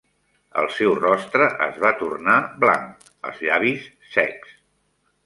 El 0.59 0.67
seu 0.77 0.93
rostre 0.99 1.49
es 1.65 1.77
va 1.83 1.91
tornar 1.99 2.37
blanc, 2.63 3.05
els 3.31 3.45
llavis 3.49 3.87
secs. 4.17 4.57